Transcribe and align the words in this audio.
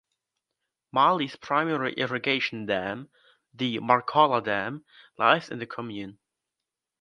Mali's 0.91 1.35
primary 1.35 1.93
irrigation 1.93 2.65
dam, 2.65 3.11
the 3.53 3.77
Markala 3.77 4.43
dam, 4.43 4.83
lies 5.19 5.49
in 5.51 5.59
the 5.59 5.67
commune. 5.67 6.17